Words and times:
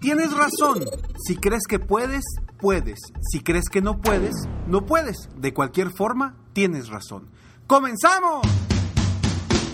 Tienes 0.00 0.30
razón. 0.32 0.84
Si 1.24 1.36
crees 1.36 1.62
que 1.68 1.78
puedes, 1.78 2.22
puedes. 2.58 2.98
Si 3.30 3.40
crees 3.40 3.68
que 3.70 3.80
no 3.80 4.00
puedes, 4.00 4.34
no 4.66 4.84
puedes. 4.84 5.28
De 5.36 5.54
cualquier 5.54 5.90
forma, 5.90 6.36
tienes 6.52 6.88
razón. 6.88 7.30
¡Comenzamos! 7.66 8.46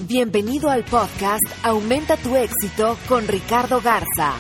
Bienvenido 0.07 0.71
al 0.71 0.85
podcast 0.85 1.43
Aumenta 1.63 2.17
tu 2.17 2.37
éxito 2.37 2.97
con 3.09 3.27
Ricardo 3.27 3.81
Garza, 3.81 4.35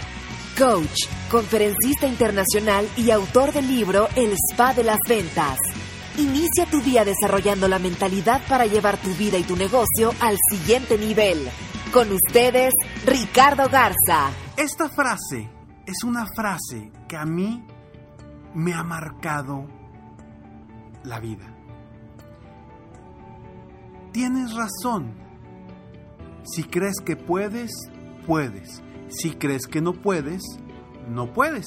coach, 0.58 1.06
conferencista 1.30 2.06
internacional 2.06 2.88
y 2.96 3.10
autor 3.10 3.52
del 3.52 3.68
libro 3.68 4.08
El 4.16 4.32
Spa 4.50 4.74
de 4.74 4.84
las 4.84 4.98
Ventas. 5.08 5.58
Inicia 6.18 6.66
tu 6.66 6.80
día 6.80 7.04
desarrollando 7.04 7.68
la 7.68 7.78
mentalidad 7.78 8.40
para 8.48 8.66
llevar 8.66 8.98
tu 8.98 9.10
vida 9.14 9.38
y 9.38 9.44
tu 9.44 9.56
negocio 9.56 10.12
al 10.20 10.36
siguiente 10.50 10.98
nivel. 10.98 11.48
Con 11.92 12.12
ustedes, 12.12 12.72
Ricardo 13.04 13.68
Garza. 13.68 14.30
Esta 14.56 14.88
frase 14.88 15.48
es 15.86 16.04
una 16.04 16.26
frase 16.34 16.92
que 17.08 17.16
a 17.16 17.24
mí 17.24 17.64
me 18.54 18.72
ha 18.74 18.82
marcado 18.82 19.66
la 21.04 21.20
vida. 21.20 21.54
Tienes 24.12 24.54
razón. 24.54 25.14
Si 26.44 26.64
crees 26.64 26.96
que 27.04 27.16
puedes, 27.16 27.70
puedes. 28.26 28.82
Si 29.08 29.32
crees 29.32 29.66
que 29.66 29.80
no 29.80 29.94
puedes, 29.94 30.42
no 31.08 31.32
puedes. 31.32 31.66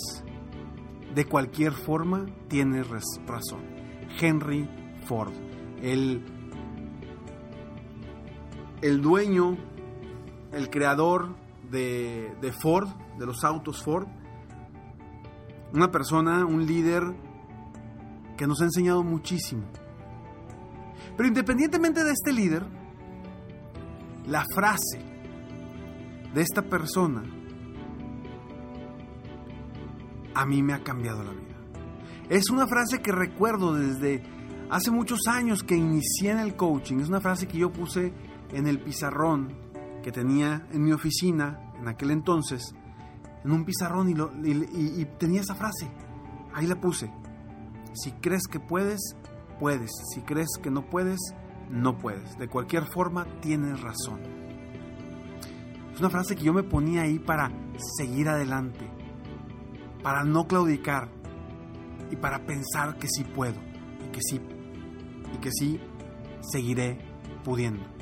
De 1.14 1.26
cualquier 1.26 1.74
forma, 1.74 2.26
tienes 2.48 2.88
razón. 2.88 3.62
Henry 4.20 4.70
Ford, 5.06 5.34
el, 5.82 6.24
el 8.82 9.02
dueño, 9.02 9.58
el 10.52 10.70
creador 10.70 11.36
de, 11.70 12.34
de 12.42 12.52
Ford, 12.52 12.90
de 13.18 13.26
los 13.26 13.44
autos 13.44 13.84
Ford. 13.84 14.08
Una 15.74 15.92
persona, 15.92 16.46
un 16.46 16.66
líder 16.66 17.04
que 18.38 18.48
nos 18.48 18.62
ha 18.62 18.66
enseñado 18.66 19.04
muchísimo. 19.04 19.64
Pero 21.16 21.28
independientemente 21.28 22.04
de 22.04 22.12
este 22.12 22.34
líder, 22.34 22.66
la 24.28 24.44
frase 24.54 25.00
de 26.34 26.42
esta 26.42 26.62
persona 26.62 27.24
a 30.34 30.46
mí 30.46 30.62
me 30.62 30.74
ha 30.74 30.84
cambiado 30.84 31.24
la 31.24 31.32
vida. 31.32 31.56
Es 32.30 32.50
una 32.50 32.68
frase 32.68 33.02
que 33.02 33.12
recuerdo 33.12 33.74
desde 33.74 34.24
hace 34.70 34.92
muchos 34.92 35.28
años 35.28 35.64
que 35.64 35.76
inicié 35.76 36.32
en 36.32 36.40
el 36.40 36.56
coaching. 36.56 37.00
Es 37.00 37.08
una 37.08 37.22
frase 37.22 37.48
que 37.48 37.58
yo 37.58 37.72
puse 37.72 38.14
en 38.52 38.68
el 38.68 38.80
pizarrón 38.80 39.54
que 40.04 40.12
tenía 40.12 40.68
en 40.72 40.84
mi 40.84 40.92
oficina 40.92 41.72
en 41.80 41.88
aquel 41.88 42.12
entonces 42.12 42.76
en 43.46 43.52
un 43.52 43.64
pizarrón 43.64 44.10
y, 44.10 45.06
tenía 45.20 45.42
esa 45.42 45.54
frase. 45.54 45.88
Ahí 46.54 46.66
la 46.66 46.82
puse. 46.82 47.12
Si 47.94 48.12
crees 48.14 48.48
que 48.48 48.60
puedes, 48.60 49.16
puedes. 49.60 49.92
Si 50.14 50.22
crees 50.22 50.58
que 50.62 50.72
no 50.72 50.90
puedes, 50.90 51.20
no 51.70 51.96
puedes. 52.00 52.38
De 52.40 52.48
cualquier 52.48 52.86
forma, 52.86 53.28
tienes 53.42 53.80
razón. 53.82 54.20
Es 55.94 56.00
una 56.00 56.10
frase 56.10 56.36
que 56.36 56.44
yo 56.44 56.54
me 56.54 56.64
ponía 56.64 57.04
ahí 57.04 57.20
para 57.20 57.52
seguir 57.98 58.30
adelante, 58.30 58.90
para 60.02 60.24
no 60.24 60.48
claudicar 60.48 61.08
y 62.10 62.16
para 62.16 62.46
pensar 62.46 62.98
que 62.98 63.08
sí 63.08 63.24
puedo 63.24 63.62
y 64.06 64.12
que 64.12 64.20
sí, 64.22 64.42
y 65.34 65.38
que 65.38 65.52
sí 65.52 65.80
seguiré 66.42 66.98
pudiendo 67.44 67.95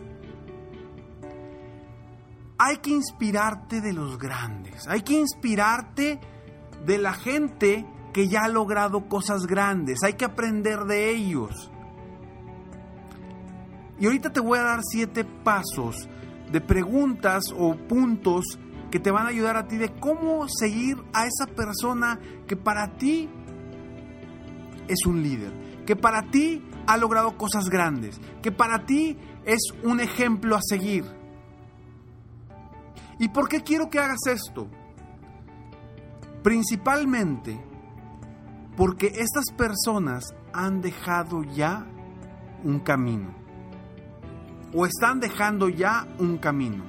hay 2.66 2.78
que 2.78 2.92
inspirarte 2.92 3.82
de 3.82 3.92
los 3.92 4.18
grandes, 4.18 4.88
hay 4.88 5.02
que 5.02 5.20
inspirarte 5.20 6.22
de 6.86 6.98
la 6.98 7.12
gente 7.12 7.86
que 8.14 8.30
ya 8.30 8.46
ha 8.46 8.48
logrado 8.48 9.10
cosas 9.10 9.48
grandes, 9.48 10.00
hay 10.02 10.14
que 10.14 10.24
aprender 10.24 10.86
de 10.86 11.10
ellos. 11.10 11.70
Y 14.00 14.06
ahorita 14.06 14.32
te 14.32 14.40
voy 14.40 14.60
a 14.60 14.64
dar 14.64 14.80
siete 14.82 15.26
pasos 15.26 16.08
de 16.54 16.62
preguntas 16.62 17.44
o 17.54 17.76
puntos 17.76 18.46
que 18.92 19.00
te 19.00 19.12
van 19.12 19.26
a 19.26 19.30
ayudar 19.30 19.58
a 19.58 19.68
ti 19.68 19.76
de 19.76 19.90
cómo 20.00 20.48
seguir 20.48 21.04
a 21.12 21.26
esa 21.26 21.48
persona 21.54 22.18
que 22.48 22.56
para 22.56 22.96
ti 22.96 23.30
es 24.88 25.06
un 25.06 25.22
líder, 25.22 25.84
que 25.86 25.98
para 25.98 26.30
ti 26.32 26.64
ha 26.88 26.96
logrado 26.96 27.38
cosas 27.38 27.66
grandes, 27.66 28.22
que 28.42 28.54
para 28.54 28.86
ti 28.86 29.18
es 29.44 29.60
un 29.84 30.00
ejemplo 30.00 30.56
a 30.56 30.62
seguir. 30.62 31.23
¿Y 33.24 33.30
por 33.30 33.48
qué 33.48 33.62
quiero 33.62 33.90
que 33.90 34.00
hagas 34.00 34.20
esto? 34.28 34.68
Principalmente 36.44 37.58
porque 38.76 39.14
estas 39.16 39.46
personas 39.56 40.36
han 40.52 40.82
dejado 40.82 41.42
ya 41.46 41.88
un 42.66 42.82
camino. 42.82 43.34
O 44.74 44.86
están 44.86 45.22
dejando 45.22 45.70
ya 45.70 46.06
un 46.20 46.38
camino. 46.38 46.84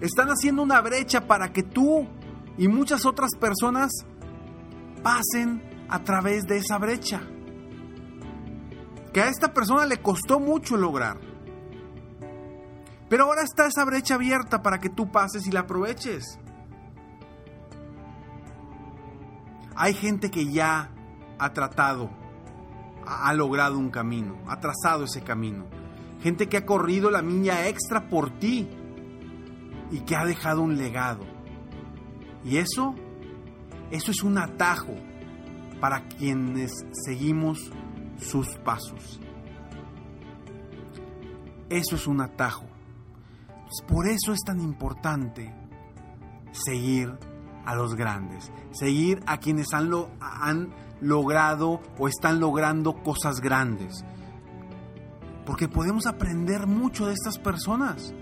Están 0.00 0.26
haciendo 0.30 0.60
una 0.60 0.80
brecha 0.80 1.28
para 1.28 1.52
que 1.52 1.62
tú 1.62 2.04
y 2.58 2.66
muchas 2.66 3.06
otras 3.06 3.30
personas 3.38 3.92
pasen 5.04 5.62
a 5.88 6.02
través 6.02 6.46
de 6.46 6.56
esa 6.56 6.78
brecha. 6.78 7.20
Que 9.12 9.20
a 9.20 9.28
esta 9.28 9.54
persona 9.54 9.86
le 9.86 9.98
costó 9.98 10.40
mucho 10.40 10.76
lograr. 10.76 11.31
Pero 13.12 13.24
ahora 13.24 13.42
está 13.42 13.66
esa 13.66 13.84
brecha 13.84 14.14
abierta 14.14 14.62
para 14.62 14.78
que 14.78 14.88
tú 14.88 15.12
pases 15.12 15.46
y 15.46 15.52
la 15.52 15.60
aproveches. 15.60 16.38
Hay 19.76 19.92
gente 19.92 20.30
que 20.30 20.50
ya 20.50 20.90
ha 21.38 21.52
tratado, 21.52 22.08
ha 23.06 23.34
logrado 23.34 23.76
un 23.78 23.90
camino, 23.90 24.38
ha 24.48 24.60
trazado 24.60 25.04
ese 25.04 25.20
camino. 25.20 25.66
Gente 26.22 26.48
que 26.48 26.56
ha 26.56 26.64
corrido 26.64 27.10
la 27.10 27.20
milla 27.20 27.68
extra 27.68 28.08
por 28.08 28.30
ti 28.38 28.70
y 29.90 30.00
que 30.06 30.16
ha 30.16 30.24
dejado 30.24 30.62
un 30.62 30.78
legado. 30.78 31.26
Y 32.46 32.56
eso, 32.56 32.94
eso 33.90 34.10
es 34.10 34.22
un 34.22 34.38
atajo 34.38 34.94
para 35.82 36.08
quienes 36.08 36.72
seguimos 37.04 37.70
sus 38.16 38.56
pasos. 38.60 39.20
Eso 41.68 41.96
es 41.96 42.06
un 42.06 42.22
atajo. 42.22 42.71
Por 43.80 44.06
eso 44.06 44.32
es 44.32 44.40
tan 44.44 44.60
importante 44.60 45.54
seguir 46.52 47.16
a 47.64 47.74
los 47.74 47.94
grandes, 47.94 48.52
seguir 48.72 49.22
a 49.26 49.38
quienes 49.38 49.72
han, 49.72 49.88
lo, 49.88 50.10
han 50.20 50.74
logrado 51.00 51.80
o 51.98 52.08
están 52.08 52.40
logrando 52.40 53.02
cosas 53.02 53.40
grandes. 53.40 54.04
Porque 55.46 55.68
podemos 55.68 56.06
aprender 56.06 56.66
mucho 56.66 57.06
de 57.06 57.14
estas 57.14 57.38
personas. 57.38 58.14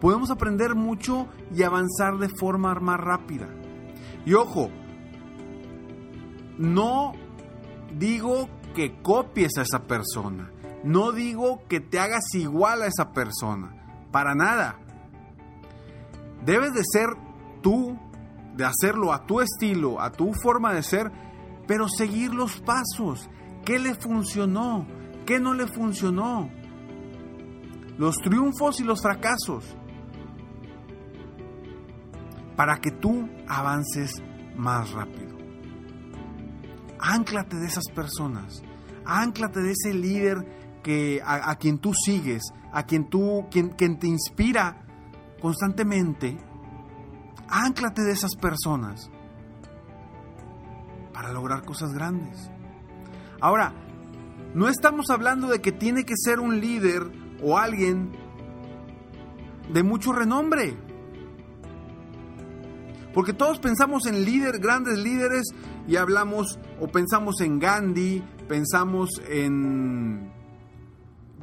Podemos 0.00 0.30
aprender 0.30 0.74
mucho 0.74 1.28
y 1.54 1.62
avanzar 1.62 2.18
de 2.18 2.28
forma 2.28 2.74
más 2.74 3.00
rápida. 3.00 3.48
Y 4.26 4.34
ojo, 4.34 4.70
no 6.58 7.12
digo 7.96 8.48
que 8.74 9.00
copies 9.00 9.56
a 9.56 9.62
esa 9.62 9.84
persona. 9.84 10.50
No 10.84 11.12
digo 11.12 11.62
que 11.66 11.80
te 11.80 11.98
hagas 11.98 12.34
igual 12.34 12.82
a 12.82 12.86
esa 12.86 13.12
persona, 13.12 13.74
para 14.12 14.34
nada. 14.34 14.78
Debes 16.44 16.74
de 16.74 16.82
ser 16.84 17.08
tú 17.62 17.98
de 18.54 18.66
hacerlo 18.66 19.12
a 19.14 19.24
tu 19.24 19.40
estilo, 19.40 19.98
a 19.98 20.12
tu 20.12 20.32
forma 20.34 20.74
de 20.74 20.82
ser, 20.82 21.10
pero 21.66 21.88
seguir 21.88 22.34
los 22.34 22.60
pasos. 22.60 23.30
¿Qué 23.64 23.78
le 23.78 23.94
funcionó? 23.94 24.86
¿Qué 25.24 25.40
no 25.40 25.54
le 25.54 25.66
funcionó? 25.66 26.50
Los 27.96 28.16
triunfos 28.16 28.78
y 28.78 28.84
los 28.84 29.00
fracasos. 29.00 29.64
Para 32.56 32.76
que 32.76 32.90
tú 32.90 33.26
avances 33.48 34.22
más 34.54 34.92
rápido. 34.92 35.34
Ánclate 37.00 37.56
de 37.56 37.66
esas 37.66 37.84
personas. 37.94 38.62
Ánclate 39.06 39.60
de 39.60 39.72
ese 39.72 39.94
líder 39.94 40.63
que, 40.84 41.20
a, 41.24 41.56
quien 41.56 41.78
tú 41.78 41.92
sigues, 41.94 42.52
a 42.70 42.84
quien, 42.84 43.08
tú, 43.10 43.46
quien, 43.50 43.70
quien 43.70 43.98
te 43.98 44.06
inspira 44.06 44.86
constantemente. 45.40 46.36
Ánclate 47.48 48.02
de 48.02 48.12
esas 48.12 48.36
personas 48.36 49.10
para 51.12 51.32
lograr 51.32 51.64
cosas 51.64 51.92
grandes. 51.92 52.50
Ahora, 53.40 53.72
no 54.54 54.68
estamos 54.68 55.10
hablando 55.10 55.48
de 55.48 55.60
que 55.60 55.72
tiene 55.72 56.04
que 56.04 56.14
ser 56.16 56.38
un 56.38 56.60
líder 56.60 57.10
o 57.42 57.58
alguien 57.58 58.12
de 59.72 59.82
mucho 59.82 60.12
renombre. 60.12 60.76
Porque 63.12 63.32
todos 63.32 63.58
pensamos 63.58 64.06
en 64.06 64.24
líder, 64.24 64.58
grandes 64.58 64.98
líderes 64.98 65.46
y 65.86 65.96
hablamos 65.96 66.58
o 66.80 66.88
pensamos 66.88 67.40
en 67.40 67.58
Gandhi, 67.58 68.22
pensamos 68.48 69.08
en 69.28 70.23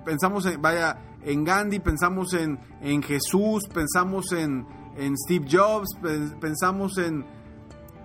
pensamos 0.06 0.46
en 0.46 0.62
vaya 0.62 0.98
en 1.24 1.44
Gandhi, 1.44 1.80
pensamos 1.80 2.34
en, 2.34 2.60
en 2.82 3.04
Jesús, 3.04 3.68
pensamos 3.74 4.32
en, 4.32 4.66
en 4.98 5.16
Steve 5.18 5.46
Jobs, 5.50 5.90
pensamos 6.40 6.98
en, 6.98 7.26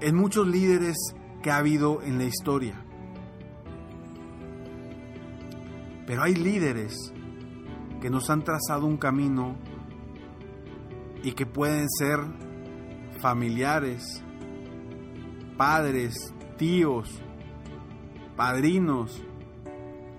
en 0.00 0.14
muchos 0.14 0.46
líderes 0.46 0.96
que 1.42 1.50
ha 1.50 1.58
habido 1.58 2.02
en 2.02 2.18
la 2.18 2.24
historia. 2.24 2.74
Pero 6.06 6.22
hay 6.22 6.34
líderes 6.34 7.12
que 8.00 8.10
nos 8.10 8.30
han 8.30 8.44
trazado 8.44 8.86
un 8.86 8.96
camino 8.96 9.56
y 11.22 11.32
que 11.32 11.46
pueden 11.46 11.88
ser 11.88 12.20
familiares, 13.20 14.22
padres, 15.56 16.32
tíos, 16.56 17.20
padrinos, 18.36 19.22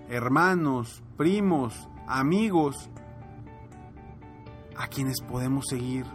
hermanos, 0.09 1.03
primos, 1.17 1.89
amigos, 2.07 2.89
a 4.77 4.87
quienes 4.87 5.19
podemos 5.21 5.65
seguir, 5.67 6.05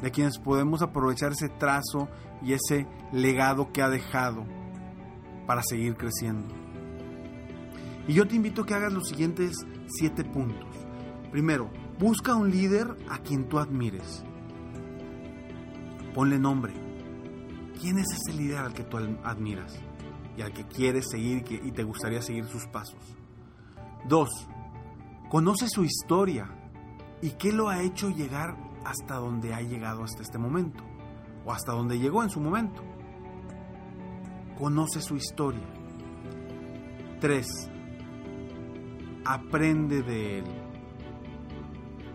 de 0.00 0.10
quienes 0.10 0.38
podemos 0.38 0.82
aprovechar 0.82 1.32
ese 1.32 1.48
trazo 1.48 2.08
y 2.42 2.52
ese 2.52 2.86
legado 3.12 3.72
que 3.72 3.82
ha 3.82 3.88
dejado 3.88 4.44
para 5.46 5.62
seguir 5.62 5.96
creciendo. 5.96 6.54
Y 8.06 8.12
yo 8.12 8.28
te 8.28 8.36
invito 8.36 8.62
a 8.62 8.66
que 8.66 8.74
hagas 8.74 8.92
los 8.92 9.08
siguientes 9.08 9.56
siete 9.86 10.24
puntos. 10.24 10.68
Primero, 11.30 11.70
busca 11.98 12.34
un 12.34 12.50
líder 12.50 12.88
a 13.08 13.18
quien 13.18 13.48
tú 13.48 13.58
admires. 13.58 14.22
Ponle 16.14 16.38
nombre. 16.38 16.74
¿Quién 17.80 17.98
es 17.98 18.06
ese 18.12 18.36
líder 18.36 18.58
al 18.58 18.74
que 18.74 18.84
tú 18.84 18.98
admiras 19.24 19.78
y 20.36 20.42
al 20.42 20.52
que 20.52 20.66
quieres 20.66 21.06
seguir 21.10 21.44
y 21.48 21.72
te 21.72 21.82
gustaría 21.82 22.20
seguir 22.20 22.44
sus 22.46 22.66
pasos? 22.66 23.19
Dos, 24.08 24.48
conoce 25.28 25.68
su 25.68 25.84
historia 25.84 26.48
y 27.22 27.30
qué 27.30 27.52
lo 27.52 27.68
ha 27.68 27.82
hecho 27.82 28.10
llegar 28.10 28.56
hasta 28.84 29.16
donde 29.16 29.54
ha 29.54 29.60
llegado 29.60 30.04
hasta 30.04 30.22
este 30.22 30.38
momento 30.38 30.82
o 31.44 31.52
hasta 31.52 31.72
donde 31.72 31.98
llegó 31.98 32.22
en 32.22 32.30
su 32.30 32.40
momento. 32.40 32.82
Conoce 34.58 35.00
su 35.00 35.16
historia. 35.16 35.66
Tres, 37.20 37.70
aprende 39.24 40.02
de 40.02 40.38
él. 40.38 40.44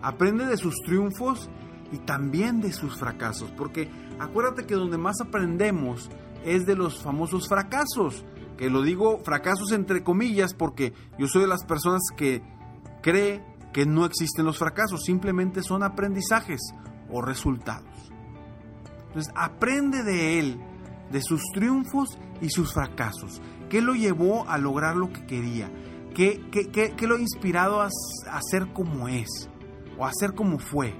Aprende 0.02 0.46
de 0.46 0.56
sus 0.56 0.74
triunfos 0.84 1.48
y 1.92 1.98
también 1.98 2.60
de 2.60 2.72
sus 2.72 2.96
fracasos, 2.98 3.50
porque 3.56 3.90
acuérdate 4.18 4.66
que 4.66 4.74
donde 4.74 4.98
más 4.98 5.20
aprendemos 5.20 6.10
es 6.44 6.66
de 6.66 6.76
los 6.76 7.02
famosos 7.02 7.48
fracasos, 7.48 8.24
que 8.56 8.70
lo 8.70 8.82
digo 8.82 9.18
fracasos 9.24 9.72
entre 9.72 10.02
comillas 10.02 10.54
porque 10.54 10.92
yo 11.18 11.28
soy 11.28 11.42
de 11.42 11.48
las 11.48 11.64
personas 11.64 12.02
que 12.16 12.42
cree 13.02 13.42
que 13.72 13.86
no 13.86 14.06
existen 14.06 14.46
los 14.46 14.58
fracasos, 14.58 15.02
simplemente 15.04 15.62
son 15.62 15.82
aprendizajes 15.82 16.60
o 17.10 17.20
resultados. 17.20 18.12
Entonces, 19.08 19.32
aprende 19.36 20.02
de 20.02 20.38
él, 20.38 20.60
de 21.10 21.20
sus 21.20 21.42
triunfos 21.52 22.18
y 22.40 22.48
sus 22.48 22.72
fracasos. 22.72 23.42
¿Qué 23.68 23.82
lo 23.82 23.94
llevó 23.94 24.48
a 24.48 24.58
lograr 24.58 24.96
lo 24.96 25.12
que 25.12 25.26
quería? 25.26 25.70
¿Qué, 26.14 26.40
lo 27.02 27.16
ha 27.16 27.20
inspirado 27.20 27.82
a, 27.82 27.86
a 27.86 28.40
ser 28.50 28.72
como 28.72 29.08
es 29.08 29.50
o 29.98 30.06
a 30.06 30.12
ser 30.14 30.34
como 30.34 30.58
fue? 30.58 30.94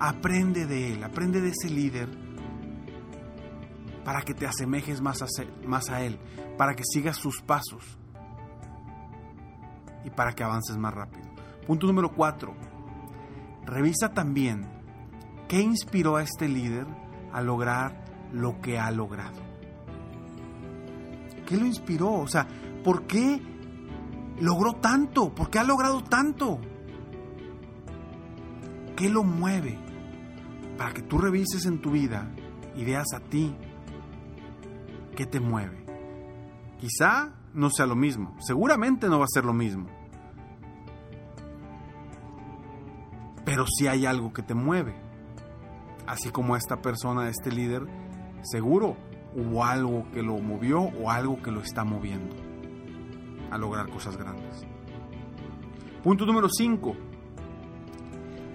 Aprende 0.00 0.66
de 0.66 0.94
él, 0.94 1.04
aprende 1.04 1.42
de 1.42 1.50
ese 1.50 1.68
líder 1.68 2.08
para 4.08 4.22
que 4.22 4.32
te 4.32 4.46
asemejes 4.46 5.02
más 5.02 5.20
a, 5.20 6.00
Él, 6.02 6.18
para 6.56 6.74
que 6.74 6.82
sigas 6.82 7.18
sus 7.18 7.42
pasos 7.42 7.98
y 10.02 10.08
para 10.08 10.32
que 10.32 10.42
avances 10.42 10.78
más 10.78 10.94
rápido. 10.94 11.28
Punto 11.66 11.86
número 11.86 12.10
cuatro. 12.14 12.54
Revisa 13.66 14.14
también 14.14 14.66
qué 15.46 15.60
inspiró 15.60 16.16
a 16.16 16.22
este 16.22 16.48
líder 16.48 16.86
a 17.34 17.42
lograr 17.42 18.02
lo 18.32 18.62
que 18.62 18.78
ha 18.78 18.90
logrado. 18.90 19.42
¿Qué 21.46 21.58
lo 21.58 21.66
inspiró? 21.66 22.12
O 22.12 22.28
sea, 22.28 22.48
¿por 22.82 23.06
qué 23.06 23.42
logró 24.40 24.76
tanto? 24.76 25.34
¿Por 25.34 25.50
qué 25.50 25.58
ha 25.58 25.64
logrado 25.64 26.02
tanto? 26.02 26.58
¿Qué 28.96 29.10
lo 29.10 29.22
mueve? 29.22 29.78
Para 30.78 30.94
que 30.94 31.02
tú 31.02 31.18
revises 31.18 31.66
en 31.66 31.82
tu 31.82 31.90
vida 31.90 32.30
y 32.74 32.86
veas 32.86 33.12
a 33.14 33.20
ti 33.20 33.54
¿Qué 35.18 35.26
te 35.26 35.40
mueve? 35.40 35.84
Quizá 36.78 37.34
no 37.52 37.70
sea 37.70 37.86
lo 37.86 37.96
mismo, 37.96 38.36
seguramente 38.38 39.08
no 39.08 39.18
va 39.18 39.24
a 39.24 39.34
ser 39.34 39.44
lo 39.44 39.52
mismo. 39.52 39.88
Pero 43.44 43.66
si 43.66 43.88
hay 43.88 44.06
algo 44.06 44.32
que 44.32 44.44
te 44.44 44.54
mueve. 44.54 44.94
Así 46.06 46.30
como 46.30 46.54
esta 46.54 46.80
persona, 46.82 47.28
este 47.28 47.50
líder, 47.50 47.84
seguro 48.42 48.96
hubo 49.34 49.64
algo 49.64 50.08
que 50.12 50.22
lo 50.22 50.38
movió 50.38 50.82
o 50.82 51.10
algo 51.10 51.42
que 51.42 51.50
lo 51.50 51.62
está 51.62 51.82
moviendo 51.82 52.36
a 53.50 53.58
lograr 53.58 53.90
cosas 53.90 54.16
grandes. 54.16 54.64
Punto 56.04 56.26
número 56.26 56.48
5. 56.48 56.94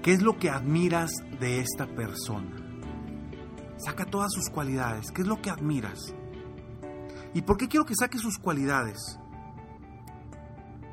¿Qué 0.01 0.13
es 0.13 0.21
lo 0.21 0.37
que 0.39 0.49
admiras 0.49 1.11
de 1.41 1.59
esta 1.59 1.87
persona? 1.87 2.55
Saca 3.75 4.05
todas 4.05 4.31
sus 4.31 4.49
cualidades. 4.49 5.11
¿Qué 5.11 5.23
es 5.23 5.27
lo 5.27 5.41
que 5.41 5.49
admiras? 5.49 6.15
¿Y 7.33 7.41
por 7.41 7.57
qué 7.57 7.67
quiero 7.67 7.85
que 7.85 7.95
saques 7.95 8.21
sus 8.21 8.37
cualidades? 8.37 9.19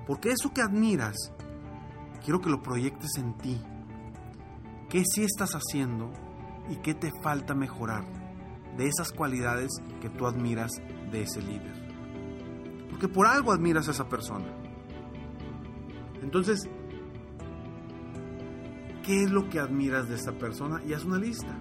Porque 0.06 0.30
eso 0.30 0.52
que 0.52 0.62
admiras, 0.62 1.32
quiero 2.24 2.40
que 2.40 2.50
lo 2.50 2.62
proyectes 2.62 3.16
en 3.18 3.36
ti. 3.36 3.60
¿Qué 4.88 5.04
sí 5.04 5.22
estás 5.22 5.52
haciendo 5.52 6.10
y 6.68 6.76
qué 6.76 6.94
te 6.94 7.12
falta 7.22 7.54
mejorar 7.54 8.04
de 8.76 8.86
esas 8.86 9.12
cualidades 9.12 9.70
que 10.00 10.08
tú 10.08 10.26
admiras 10.26 10.72
de 11.12 11.22
ese 11.22 11.42
líder? 11.42 12.88
Porque 12.90 13.06
por 13.06 13.26
algo 13.26 13.52
admiras 13.52 13.86
a 13.88 13.92
esa 13.92 14.08
persona. 14.08 14.46
Entonces, 16.22 16.68
¿qué 19.04 19.24
es 19.24 19.30
lo 19.30 19.48
que 19.48 19.60
admiras 19.60 20.08
de 20.08 20.16
esa 20.16 20.32
persona? 20.32 20.82
Y 20.84 20.92
haz 20.92 21.04
una 21.04 21.18
lista. 21.18 21.56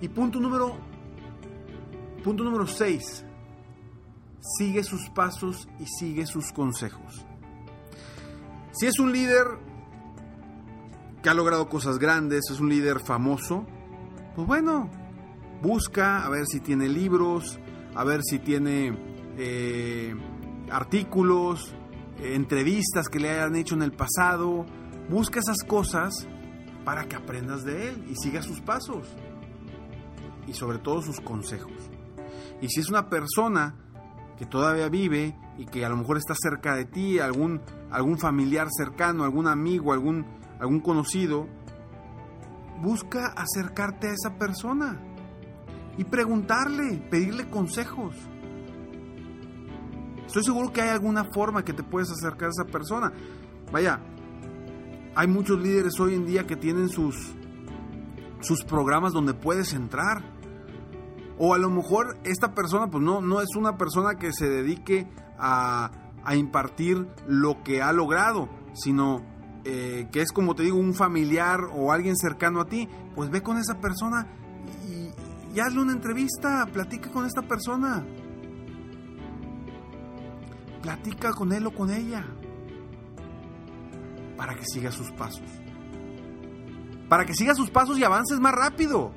Y 0.00 0.08
punto 0.08 0.40
número 0.40 0.76
punto 2.24 2.42
número 2.42 2.66
6 2.66 3.24
sigue 4.40 4.82
sus 4.84 5.10
pasos 5.10 5.68
y 5.78 5.86
sigue 5.86 6.26
sus 6.26 6.52
consejos. 6.52 7.24
Si 8.72 8.86
es 8.86 8.98
un 8.98 9.12
líder 9.12 9.46
que 11.22 11.28
ha 11.28 11.34
logrado 11.34 11.68
cosas 11.68 11.98
grandes, 11.98 12.50
es 12.50 12.60
un 12.60 12.68
líder 12.68 13.00
famoso, 13.00 13.66
pues 14.34 14.46
bueno, 14.46 14.90
busca 15.62 16.24
a 16.24 16.28
ver 16.28 16.46
si 16.46 16.60
tiene 16.60 16.88
libros, 16.88 17.58
a 17.94 18.04
ver 18.04 18.22
si 18.22 18.38
tiene 18.38 18.96
eh, 19.36 20.14
artículos, 20.70 21.74
entrevistas 22.22 23.08
que 23.08 23.20
le 23.20 23.30
hayan 23.30 23.56
hecho 23.56 23.74
en 23.74 23.82
el 23.82 23.92
pasado. 23.92 24.66
Busca 25.08 25.40
esas 25.40 25.64
cosas 25.66 26.28
para 26.84 27.06
que 27.06 27.16
aprendas 27.16 27.64
de 27.64 27.88
él 27.88 28.04
y 28.08 28.14
siga 28.16 28.42
sus 28.42 28.60
pasos 28.60 29.08
y 30.46 30.54
sobre 30.54 30.78
todo 30.78 31.02
sus 31.02 31.20
consejos. 31.20 31.90
Y 32.60 32.68
si 32.68 32.80
es 32.80 32.88
una 32.88 33.08
persona 33.08 33.74
que 34.38 34.46
todavía 34.46 34.88
vive 34.88 35.36
y 35.58 35.66
que 35.66 35.84
a 35.84 35.88
lo 35.88 35.96
mejor 35.96 36.16
está 36.16 36.34
cerca 36.40 36.76
de 36.76 36.84
ti, 36.84 37.18
algún, 37.18 37.60
algún 37.90 38.18
familiar 38.18 38.68
cercano, 38.70 39.24
algún 39.24 39.48
amigo, 39.48 39.92
algún, 39.92 40.24
algún 40.60 40.80
conocido, 40.80 41.48
busca 42.80 43.34
acercarte 43.36 44.08
a 44.08 44.12
esa 44.12 44.38
persona 44.38 45.00
y 45.96 46.04
preguntarle, 46.04 46.98
pedirle 47.10 47.50
consejos. 47.50 48.14
Estoy 50.24 50.44
seguro 50.44 50.72
que 50.72 50.82
hay 50.82 50.90
alguna 50.90 51.24
forma 51.24 51.64
que 51.64 51.72
te 51.72 51.82
puedes 51.82 52.10
acercar 52.10 52.48
a 52.48 52.50
esa 52.50 52.70
persona. 52.70 53.12
Vaya, 53.72 53.98
hay 55.16 55.26
muchos 55.26 55.58
líderes 55.58 55.98
hoy 55.98 56.14
en 56.14 56.26
día 56.26 56.46
que 56.46 56.54
tienen 56.54 56.88
sus, 56.88 57.16
sus 58.40 58.62
programas 58.62 59.12
donde 59.12 59.34
puedes 59.34 59.72
entrar. 59.72 60.37
O 61.38 61.54
a 61.54 61.58
lo 61.58 61.70
mejor 61.70 62.18
esta 62.24 62.54
persona 62.54 62.88
pues 62.88 63.02
no, 63.02 63.20
no 63.20 63.40
es 63.40 63.54
una 63.56 63.76
persona 63.76 64.16
que 64.16 64.32
se 64.32 64.48
dedique 64.48 65.06
a, 65.38 65.90
impartir 66.34 67.08
lo 67.26 67.62
que 67.62 67.80
ha 67.80 67.90
logrado, 67.92 68.50
sino 68.74 69.22
eh, 69.64 70.08
que 70.12 70.20
es 70.20 70.30
como 70.30 70.54
te 70.54 70.62
digo 70.62 70.76
un 70.76 70.92
familiar 70.92 71.60
o 71.72 71.90
alguien 71.90 72.16
cercano 72.16 72.60
a 72.60 72.66
ti, 72.66 72.86
pues 73.14 73.30
ve 73.30 73.42
con 73.42 73.56
esa 73.56 73.80
persona 73.80 74.26
y, 74.86 75.56
y 75.56 75.60
hazle 75.60 75.80
una 75.80 75.92
entrevista, 75.92 76.66
platica 76.70 77.10
con 77.10 77.24
esta 77.24 77.40
persona. 77.40 78.04
Platica 80.82 81.32
con 81.32 81.52
él 81.52 81.66
o 81.66 81.70
con 81.70 81.90
ella 81.90 82.26
para 84.38 84.54
que 84.54 84.64
siga 84.64 84.90
sus 84.90 85.10
pasos. 85.10 85.42
Para 87.08 87.26
que 87.26 87.34
siga 87.34 87.54
sus 87.54 87.70
pasos 87.70 87.98
y 87.98 88.04
avances 88.04 88.38
más 88.38 88.54
rápido. 88.54 89.12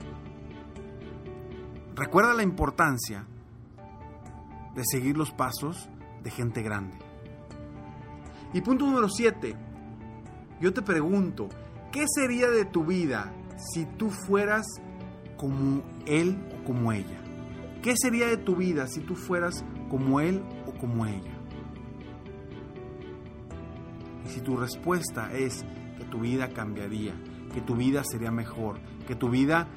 Recuerda 2.01 2.33
la 2.33 2.41
importancia 2.41 3.27
de 4.73 4.81
seguir 4.83 5.15
los 5.15 5.29
pasos 5.29 5.87
de 6.23 6.31
gente 6.31 6.63
grande. 6.63 6.97
Y 8.53 8.61
punto 8.61 8.87
número 8.87 9.07
7. 9.07 9.55
Yo 10.59 10.73
te 10.73 10.81
pregunto, 10.81 11.47
¿qué 11.91 12.05
sería 12.07 12.49
de 12.49 12.65
tu 12.65 12.85
vida 12.85 13.31
si 13.55 13.85
tú 13.85 14.09
fueras 14.09 14.65
como 15.37 15.83
él 16.07 16.43
o 16.59 16.63
como 16.65 16.91
ella? 16.91 17.19
¿Qué 17.83 17.93
sería 17.95 18.25
de 18.29 18.37
tu 18.37 18.55
vida 18.55 18.87
si 18.87 19.01
tú 19.01 19.13
fueras 19.13 19.63
como 19.87 20.21
él 20.21 20.43
o 20.65 20.71
como 20.79 21.05
ella? 21.05 21.37
Y 24.25 24.29
si 24.29 24.41
tu 24.41 24.57
respuesta 24.57 25.31
es 25.33 25.63
que 25.99 26.05
tu 26.05 26.21
vida 26.21 26.49
cambiaría, 26.49 27.13
que 27.53 27.61
tu 27.61 27.75
vida 27.75 28.03
sería 28.03 28.31
mejor, 28.31 28.79
que 29.05 29.13
tu 29.13 29.29
vida 29.29 29.67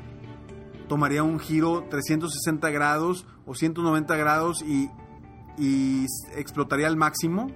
tomaría 0.88 1.22
un 1.22 1.38
giro 1.38 1.84
360 1.90 2.70
grados 2.70 3.26
o 3.46 3.54
190 3.54 4.16
grados 4.16 4.62
y, 4.62 4.90
y 5.58 6.06
explotaría 6.36 6.86
al 6.86 6.96
máximo, 6.96 7.48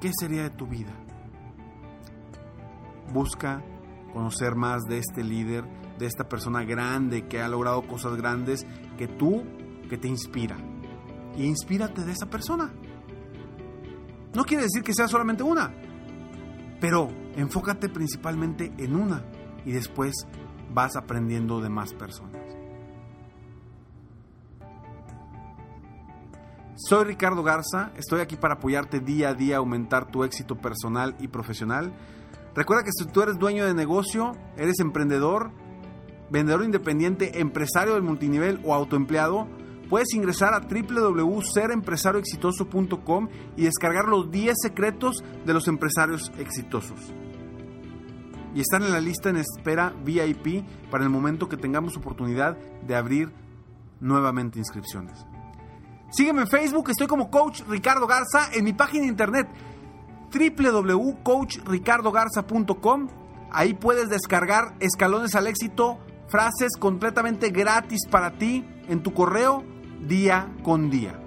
¿qué 0.00 0.10
sería 0.18 0.42
de 0.44 0.50
tu 0.50 0.66
vida? 0.66 0.92
Busca 3.12 3.62
conocer 4.12 4.54
más 4.54 4.82
de 4.84 4.98
este 4.98 5.24
líder, 5.24 5.64
de 5.98 6.06
esta 6.06 6.28
persona 6.28 6.64
grande 6.64 7.26
que 7.26 7.40
ha 7.40 7.48
logrado 7.48 7.82
cosas 7.86 8.16
grandes, 8.16 8.66
que 8.96 9.08
tú, 9.08 9.42
que 9.88 9.98
te 9.98 10.08
inspira. 10.08 10.56
Y 11.36 11.44
inspírate 11.44 12.04
de 12.04 12.12
esa 12.12 12.26
persona. 12.26 12.72
No 14.34 14.44
quiere 14.44 14.64
decir 14.64 14.82
que 14.82 14.94
sea 14.94 15.08
solamente 15.08 15.42
una, 15.42 15.72
pero 16.80 17.08
enfócate 17.36 17.88
principalmente 17.88 18.72
en 18.78 18.96
una 18.96 19.24
y 19.64 19.72
después 19.72 20.12
vas 20.72 20.96
aprendiendo 20.96 21.60
de 21.60 21.68
más 21.68 21.92
personas. 21.92 22.54
Soy 26.76 27.04
Ricardo 27.04 27.44
Garza, 27.44 27.92
estoy 27.96 28.20
aquí 28.20 28.36
para 28.36 28.54
apoyarte 28.54 28.98
día 28.98 29.28
a 29.28 29.34
día 29.34 29.54
a 29.56 29.58
aumentar 29.58 30.10
tu 30.10 30.24
éxito 30.24 30.56
personal 30.56 31.14
y 31.20 31.28
profesional. 31.28 31.92
Recuerda 32.54 32.82
que 32.82 32.90
si 32.92 33.04
tú 33.06 33.22
eres 33.22 33.38
dueño 33.38 33.64
de 33.64 33.74
negocio, 33.74 34.32
eres 34.56 34.80
emprendedor, 34.80 35.52
vendedor 36.30 36.64
independiente, 36.64 37.38
empresario 37.40 37.94
del 37.94 38.02
multinivel 38.02 38.60
o 38.64 38.74
autoempleado, 38.74 39.46
puedes 39.88 40.12
ingresar 40.14 40.52
a 40.52 40.60
www.serempresarioexitoso.com 40.60 43.28
y 43.56 43.62
descargar 43.62 44.04
los 44.06 44.30
10 44.30 44.54
secretos 44.60 45.24
de 45.46 45.54
los 45.54 45.68
empresarios 45.68 46.30
exitosos. 46.38 47.14
Y 48.54 48.60
están 48.60 48.84
en 48.84 48.92
la 48.92 49.00
lista 49.00 49.30
en 49.30 49.36
espera 49.36 49.92
VIP 50.04 50.64
para 50.90 51.04
el 51.04 51.10
momento 51.10 51.48
que 51.48 51.56
tengamos 51.56 51.96
oportunidad 51.96 52.56
de 52.86 52.94
abrir 52.94 53.32
nuevamente 54.00 54.58
inscripciones. 54.58 55.24
Sígueme 56.10 56.42
en 56.42 56.48
Facebook, 56.48 56.90
estoy 56.90 57.06
como 57.08 57.30
Coach 57.30 57.62
Ricardo 57.66 58.06
Garza 58.06 58.50
en 58.52 58.64
mi 58.64 58.72
página 58.72 59.02
de 59.02 59.08
internet 59.08 59.48
www.coachricardogarza.com. 60.32 63.08
Ahí 63.50 63.74
puedes 63.74 64.08
descargar 64.08 64.74
escalones 64.80 65.34
al 65.34 65.46
éxito, 65.46 65.98
frases 66.28 66.78
completamente 66.78 67.50
gratis 67.50 68.06
para 68.10 68.38
ti 68.38 68.66
en 68.88 69.02
tu 69.02 69.12
correo 69.12 69.62
día 70.00 70.50
con 70.62 70.88
día. 70.90 71.20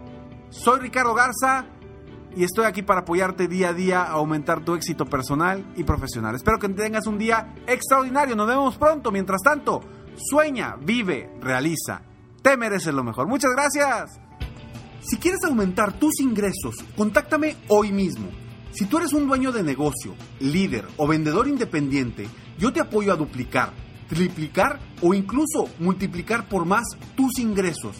Soy 0.49 0.79
Ricardo 0.79 1.13
Garza 1.13 1.67
y 2.37 2.43
estoy 2.43 2.65
aquí 2.65 2.83
para 2.83 3.01
apoyarte 3.01 3.47
día 3.47 3.69
a 3.69 3.73
día 3.73 4.03
a 4.03 4.11
aumentar 4.11 4.63
tu 4.63 4.75
éxito 4.75 5.05
personal 5.05 5.65
y 5.75 5.83
profesional. 5.83 6.35
Espero 6.35 6.59
que 6.59 6.69
tengas 6.69 7.07
un 7.07 7.17
día 7.17 7.55
extraordinario. 7.65 8.35
Nos 8.35 8.47
vemos 8.47 8.77
pronto. 8.77 9.11
Mientras 9.11 9.41
tanto, 9.41 9.81
sueña, 10.15 10.75
vive, 10.79 11.31
realiza. 11.41 12.03
Te 12.43 12.55
mereces 12.55 12.93
lo 12.93 13.03
mejor. 13.03 13.27
Muchas 13.27 13.49
gracias. 13.55 14.19
Si 15.01 15.17
quieres 15.17 15.39
aumentar 15.45 15.93
tus 15.93 16.19
ingresos, 16.19 16.75
contáctame 16.95 17.55
hoy 17.69 17.91
mismo. 17.91 18.29
Si 18.71 18.85
tú 18.85 18.99
eres 18.99 19.13
un 19.13 19.27
dueño 19.27 19.51
de 19.51 19.63
negocio, 19.63 20.13
líder 20.39 20.85
o 20.97 21.07
vendedor 21.07 21.47
independiente, 21.47 22.27
yo 22.59 22.71
te 22.71 22.81
apoyo 22.81 23.13
a 23.13 23.15
duplicar, 23.15 23.73
triplicar 24.09 24.79
o 25.01 25.15
incluso 25.15 25.69
multiplicar 25.79 26.47
por 26.47 26.65
más 26.65 26.85
tus 27.15 27.39
ingresos 27.39 27.99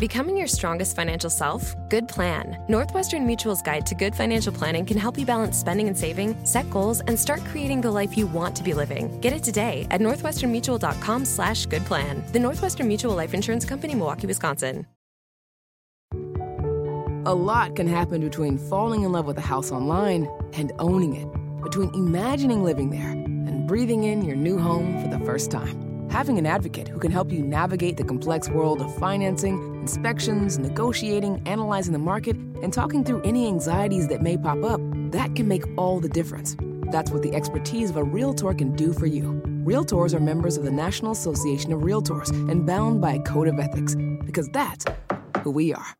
Becoming 0.00 0.38
your 0.38 0.46
strongest 0.46 0.96
financial 0.96 1.28
self? 1.28 1.76
Good 1.90 2.08
plan. 2.08 2.56
Northwestern 2.68 3.26
Mutual's 3.26 3.60
guide 3.60 3.84
to 3.84 3.94
good 3.94 4.14
financial 4.14 4.50
planning 4.50 4.86
can 4.86 4.96
help 4.96 5.18
you 5.18 5.26
balance 5.26 5.58
spending 5.58 5.88
and 5.88 5.98
saving, 5.98 6.42
set 6.46 6.70
goals, 6.70 7.00
and 7.00 7.18
start 7.18 7.44
creating 7.44 7.82
the 7.82 7.90
life 7.90 8.16
you 8.16 8.26
want 8.26 8.56
to 8.56 8.62
be 8.62 8.72
living. 8.72 9.20
Get 9.20 9.34
it 9.34 9.42
today 9.42 9.86
at 9.90 10.00
northwesternmutual.com 10.00 11.26
slash 11.26 11.66
good 11.66 11.84
plan. 11.84 12.24
The 12.32 12.38
Northwestern 12.38 12.88
Mutual 12.88 13.14
Life 13.14 13.34
Insurance 13.34 13.66
Company, 13.66 13.94
Milwaukee, 13.94 14.26
Wisconsin. 14.26 14.86
A 17.26 17.34
lot 17.34 17.76
can 17.76 17.86
happen 17.86 18.22
between 18.22 18.56
falling 18.56 19.02
in 19.02 19.12
love 19.12 19.26
with 19.26 19.36
a 19.36 19.42
house 19.42 19.70
online 19.70 20.26
and 20.54 20.72
owning 20.78 21.14
it, 21.14 21.28
between 21.62 21.94
imagining 21.94 22.64
living 22.64 22.88
there 22.88 23.10
and 23.10 23.68
breathing 23.68 24.04
in 24.04 24.24
your 24.24 24.36
new 24.36 24.56
home 24.58 24.98
for 25.02 25.08
the 25.08 25.22
first 25.26 25.50
time. 25.50 25.90
Having 26.10 26.38
an 26.38 26.46
advocate 26.46 26.88
who 26.88 26.98
can 26.98 27.12
help 27.12 27.30
you 27.30 27.40
navigate 27.40 27.96
the 27.96 28.02
complex 28.02 28.48
world 28.48 28.80
of 28.80 28.92
financing, 28.96 29.69
inspections, 29.80 30.58
negotiating, 30.58 31.42
analyzing 31.46 31.92
the 31.92 31.98
market, 31.98 32.36
and 32.62 32.72
talking 32.72 33.04
through 33.04 33.22
any 33.22 33.46
anxieties 33.46 34.08
that 34.08 34.22
may 34.22 34.36
pop 34.36 34.62
up, 34.62 34.80
that 35.10 35.34
can 35.34 35.48
make 35.48 35.64
all 35.76 36.00
the 36.00 36.08
difference. 36.08 36.56
That's 36.92 37.10
what 37.10 37.22
the 37.22 37.34
expertise 37.34 37.90
of 37.90 37.96
a 37.96 38.04
Realtor 38.04 38.54
can 38.54 38.76
do 38.76 38.92
for 38.92 39.06
you. 39.06 39.40
Realtors 39.64 40.14
are 40.14 40.20
members 40.20 40.56
of 40.56 40.64
the 40.64 40.70
National 40.70 41.12
Association 41.12 41.72
of 41.72 41.80
Realtors 41.80 42.30
and 42.50 42.66
bound 42.66 43.00
by 43.00 43.14
a 43.14 43.20
code 43.20 43.48
of 43.48 43.58
ethics, 43.58 43.94
because 44.24 44.48
that's 44.48 44.84
who 45.42 45.50
we 45.50 45.72
are. 45.72 45.99